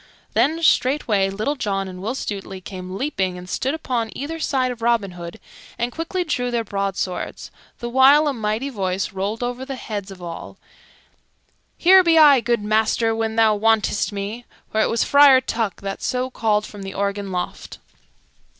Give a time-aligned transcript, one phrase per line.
[0.33, 4.81] Then straightway Little John and Will Stutely came leaping and stood upon either side of
[4.81, 5.39] Robin Hood,
[5.77, 10.19] and quickly drew their broadswords, the while a mighty voice rolled over the heads of
[10.19, 10.57] all,
[11.77, 16.01] "Here be I, good master, when thou wantest me;" for it was Friar Tuck that
[16.01, 17.77] so called from the organ loft.